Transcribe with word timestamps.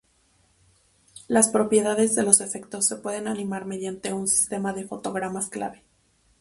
Las 1.27 1.49
propiedades 1.49 2.15
de 2.15 2.23
los 2.23 2.41
efectos 2.41 2.87
se 2.87 2.95
pueden 2.95 3.27
animar 3.27 3.65
mediante 3.65 4.13
un 4.13 4.27
sistema 4.27 4.73
de 4.73 4.85
fotogramas 4.87 5.47
clave. 5.51 5.83